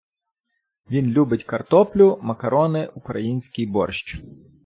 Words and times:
Він 0.91 1.11
любить 1.11 1.43
картоплю, 1.43 2.19
макарони, 2.21 2.87
український 2.95 3.65
борщ. 3.65 4.21